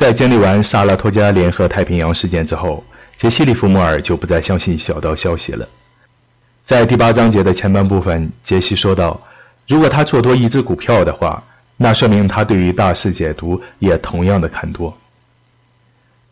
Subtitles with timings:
[0.00, 2.82] 在经历完萨拉托加联合太平洋事件之后，
[3.18, 5.68] 杰西·利弗莫尔就不再相信小道消息了。
[6.64, 9.20] 在第八章节的前半部分，杰西说道
[9.68, 11.44] ：“如果他做多一只股票的话，
[11.76, 14.96] 那说明他对于大势解读也同样的看多。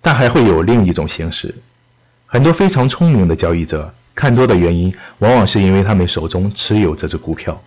[0.01, 1.55] 但还会有另一种形式，
[2.25, 7.63] 很多非常聪明的交易者看多的原因，往往是因为他们手中持有这只股票。”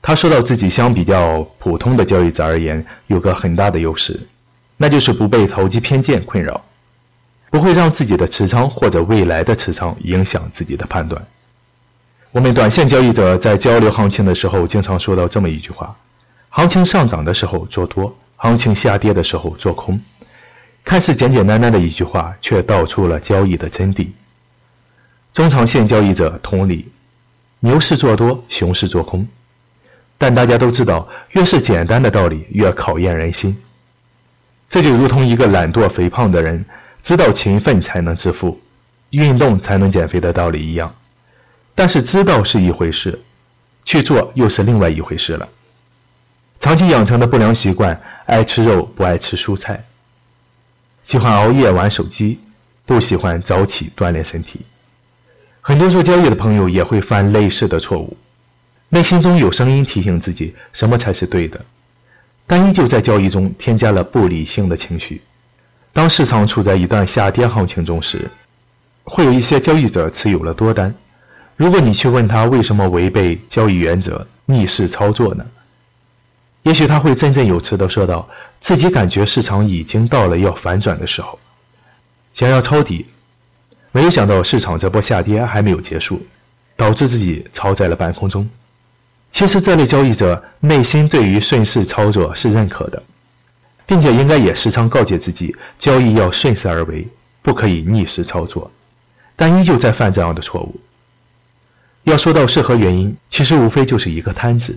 [0.00, 4.18] 他说到自己相比较普通的交易者而言，有个很大的优势。
[4.76, 6.64] 那就是不被投机偏见困扰，
[7.50, 11.26] 不会让自己的持仓或者未来的持仓影响自己的判断。
[12.32, 15.96] 我们短线交易者在交流行情的时候，经常说到这么一句话：
[16.50, 19.98] 行情上涨的时候做多，行情下跌的时候做空。
[20.84, 24.08] 看似简简单单的一句话，却道出了交易的真谛。
[25.32, 26.88] 中长线交易者同理，
[27.60, 29.26] 牛市做多，熊市做空。
[30.18, 33.56] 但大家都知道，越是简单的道理，越考验人心。
[34.68, 36.64] 这就如同一个懒惰肥胖的人
[37.02, 38.60] 知道勤奋才能致富，
[39.10, 40.94] 运动才能减肥的道理一样。
[41.74, 43.18] 但是知道是一回事，
[43.84, 45.48] 去做又是另外一回事了。
[46.58, 49.84] 长期养成的不良习惯，爱吃肉不爱吃蔬菜，
[51.02, 52.40] 喜欢熬夜玩手机，
[52.84, 54.60] 不喜欢早起锻炼身体。
[55.60, 58.16] 很多做交易的朋友也会犯类似的错误，
[58.88, 61.64] 内心中有声音提醒自己什么才是对的。
[62.46, 65.20] 但依旧在交易中添加了不理性的情绪。
[65.92, 68.30] 当市场处在一段下跌行情中时，
[69.04, 70.94] 会有一些交易者持有了多单。
[71.56, 75.46] 如果你去问他为什么违背交易原则逆势操作呢？
[76.62, 78.28] 也许他会振振有词地说道
[78.60, 81.38] ：“自己感觉市场已经到了要反转的时候，
[82.32, 83.06] 想要抄底，
[83.92, 86.26] 没有想到市场这波下跌还没有结束，
[86.76, 88.48] 导致自己抄在了半空中。”
[89.36, 93.02] 其实，这类交易者内心对于顺势操作是认可的，
[93.84, 97.06] 并且应该也时常告诫自己，交易要顺势而为，
[97.42, 98.70] 不可以逆势操作。
[99.36, 100.80] 但依旧在犯这样的错误。
[102.04, 104.74] 要说到是何原因，其实无非就是一个贪字。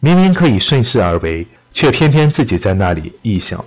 [0.00, 3.64] 明明可以顺势而为，却偏偏自己在那里臆想，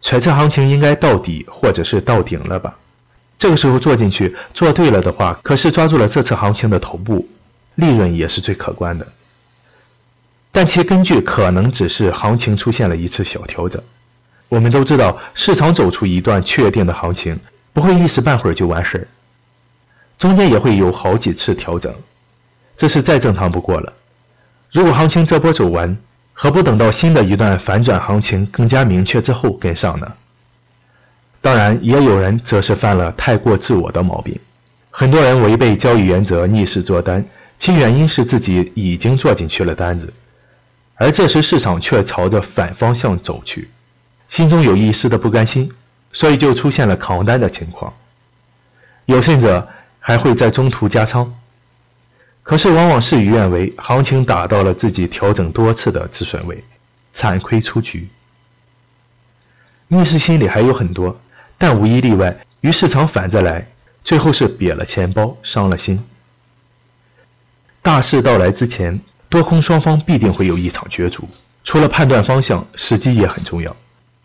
[0.00, 2.78] 揣测行情应该到底或者是到顶了吧。
[3.36, 7.26] 这个时候做进去，做对了的话，可是抓住了这次行情的头部，
[7.74, 9.04] 利润也是最可观的。
[10.54, 13.82] 但其根据可能只是行情出现了一次小调整。
[14.48, 17.36] 我们都知道，市场走出一段确定的行情，
[17.72, 19.04] 不会一时半会儿就完事儿，
[20.16, 21.92] 中间也会有好几次调整，
[22.76, 23.92] 这是再正常不过了。
[24.70, 25.96] 如果行情这波走完，
[26.32, 30.12] 何不等到新的一段反转行情更加明确之后跟上呢？
[31.40, 34.38] 当然，也有人则是犯了太过自我的毛病。
[34.90, 37.24] 很多人违背交易原则逆势做单，
[37.58, 40.12] 其原因是自己已经做进去了单子。
[40.96, 43.68] 而这时市场却朝着反方向走去，
[44.28, 45.70] 心中有一丝的不甘心，
[46.12, 47.92] 所以就出现了扛单的情况。
[49.06, 49.68] 有甚者
[49.98, 51.34] 还会在中途加仓，
[52.44, 56.62] 可是往往事与愿违，行情打到了自己调整多次的止损位，
[57.12, 58.08] 惨亏出局。
[59.88, 61.20] 逆势心理还有很多，
[61.58, 63.66] 但无一例外，与市场反着来，
[64.04, 66.02] 最后是瘪了钱包，伤了心。
[67.82, 69.00] 大势到来之前。
[69.34, 71.28] 多空双方必定会有一场角逐，
[71.64, 73.74] 除了判断方向，时机也很重要。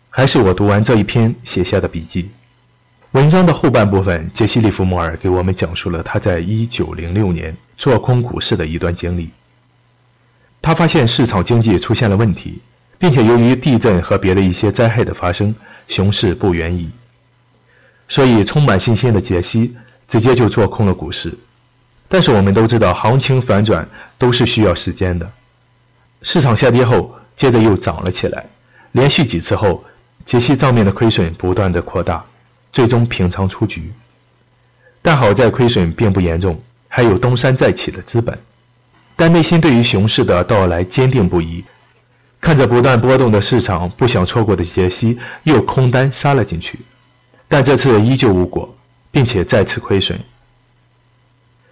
[0.08, 2.30] 还是我读完这一篇写下的笔记。
[3.10, 9.30] 文章的后半部分，杰西·利弗莫尔给我们讲述了他在1906年做空股市的一段经历。
[10.62, 12.60] 他发现市场经济出现了问题，
[12.96, 15.52] 并且由于地震和别的一些灾害的发生，
[15.88, 16.88] 熊市不远矣。
[18.06, 19.74] 所以，充满信心的杰西
[20.06, 21.36] 直接就做空了股市。
[22.12, 23.88] 但是我们都知道，行情反转
[24.18, 25.30] 都是需要时间的。
[26.22, 28.44] 市场下跌后，接着又涨了起来，
[28.90, 29.84] 连续几次后，
[30.24, 32.24] 杰西账面的亏损不断的扩大，
[32.72, 33.92] 最终平仓出局。
[35.00, 38.36] 但好在亏损并不严重，还有东山再起的资本。
[39.14, 41.64] 但内心对于熊市的到来坚定不移，
[42.40, 46.80] 看着不断波动的市场，不想错过的杰西又空单杀了进去，
[47.46, 48.76] 但这次依旧无果，
[49.12, 50.18] 并且再次亏损。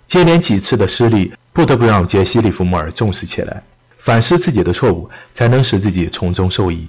[0.08, 3.62] 接连几次的失利，不得不让杰西·利弗莫尔重视起来，
[3.99, 6.88] 反思自己的错误，才能使自己从中受益。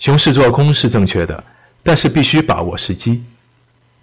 [0.00, 1.44] 熊市做空是正确的，
[1.84, 3.22] 但是必须把握时机，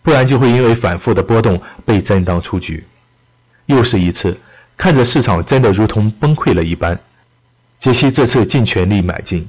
[0.01, 2.87] 不然就会因为反复的波动被震荡出局。
[3.65, 4.39] 又是一次，
[4.77, 6.97] 看着市场真的如同崩溃了一般，
[7.77, 9.45] 杰西这次尽全力买进，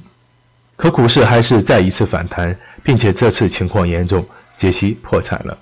[0.75, 4.27] 可股市还是再一次反弹，并且这次情况严重，
[4.57, 5.57] 杰西破产了。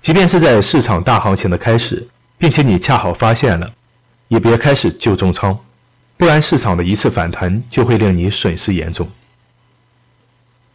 [0.00, 2.06] 即便是在市场大行情的开始。
[2.38, 3.72] 并且你恰好发现了，
[4.28, 5.58] 也别开始就重仓，
[6.16, 9.08] 不然市场的一次反弹就会令你损失严重。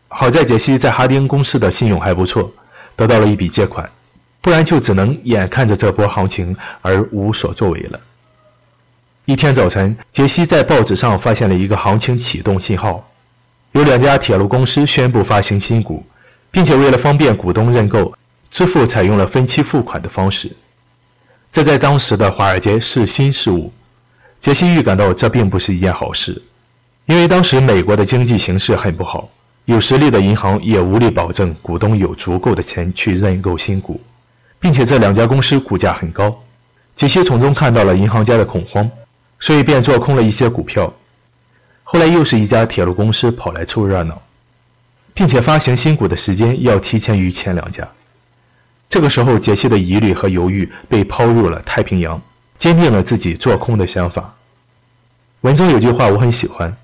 [0.09, 2.51] 好在杰西在哈丁公司的信用还不错，
[2.95, 3.89] 得到了一笔借款，
[4.41, 7.99] 不然就只能眼看着这波行情而无所作为了。
[9.25, 13.09] 一天早晨，杰西在报纸上发现了一个行情启动信号，
[13.71, 16.05] 有两家铁路公司宣布发行新股，
[16.51, 18.13] 并且为了方便股东认购，
[18.51, 20.51] 支付采用了分期付款的方式。
[21.53, 23.71] 这在当时的华尔街是新事物，
[24.39, 26.41] 杰西预感到这并不是一件好事，
[27.05, 29.29] 因为当时美国的经济形势很不好。
[29.65, 34.01] 有实力的银行也无力保证股东有足够的钱去认购新股，
[34.59, 36.35] 并且这两家公司股价很高。
[36.95, 38.89] 杰西从中看到了银行家的恐慌，
[39.39, 40.91] 所以便做空了一些股票。
[41.83, 44.19] 后来又是一家铁路公司跑来凑热闹，
[45.13, 47.87] 并且发行新股的时间要提前于前两家。
[48.93, 52.21] 这个时候，杰西的疑虑和犹豫被抛入了太平洋，
[52.59, 54.35] 坚定了自己做空的想法。
[55.41, 56.77] 文中有句话我很喜欢。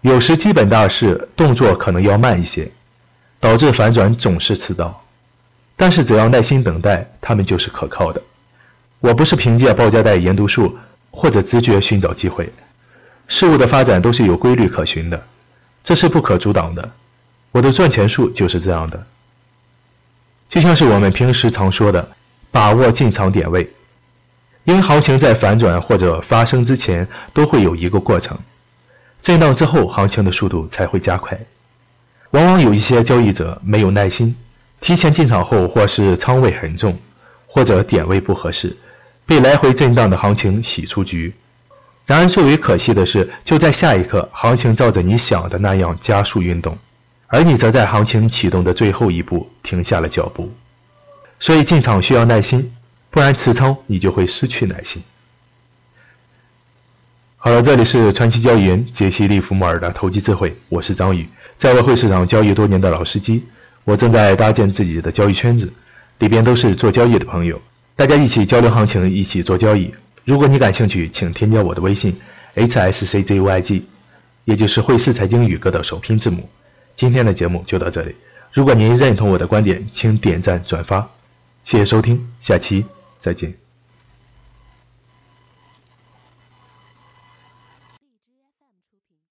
[0.00, 2.70] 有时基本大事动作可能要慢一些，
[3.38, 5.04] 导致反转总是迟到。
[5.76, 8.22] 但是只要耐心等待，他们就是可靠的。
[9.00, 10.78] 我不是凭借报价带研读术
[11.10, 12.50] 或者直觉寻找机会，
[13.26, 15.22] 事物的发展都是有规律可循的，
[15.84, 16.90] 这是不可阻挡的。
[17.52, 19.06] 我的赚钱术就是这样的。
[20.48, 22.08] 就像是我们平时常说的，
[22.50, 23.70] 把握进场点位，
[24.64, 28.36] 因行情在反转或者发生之前都会有一个过程。
[29.20, 31.38] 震荡之后，行情的速度才会加快。
[32.30, 34.34] 往往有一些交易者没有耐心，
[34.80, 36.98] 提前进场后，或是仓位很重，
[37.46, 38.74] 或者点位不合适，
[39.26, 41.34] 被来回震荡的行情洗出局。
[42.06, 46.78] 然而，最为可惜的是，就在下一刻，行情照着你想的那样加速运动，
[47.28, 50.52] 而你则在行情启动的最后一步停下了脚步。
[51.38, 52.72] 所以，进场需要耐心，
[53.10, 55.02] 不然持仓你就会失去耐心。
[57.36, 63.44] 好了，这里是传奇交易员杰西·利弗莫尔的投机智慧，我是张宇，在外汇市场交易多年的老司机，
[63.84, 65.72] 我正在搭建自己的交易圈子，
[66.18, 67.62] 里边都是做交易的朋友，
[67.94, 69.94] 大家一起交流行情，一起做交易。
[70.24, 72.18] 如果你感兴趣，请添加我的微信
[72.56, 73.82] hsczyg，
[74.44, 76.48] 也就是汇市财经宇哥的首拼字母。
[76.98, 78.16] 今天的节目就到这里，
[78.52, 81.08] 如果您认同我的观点，请点赞转发，
[81.62, 82.84] 谢谢收听，下期
[83.20, 83.67] 再见。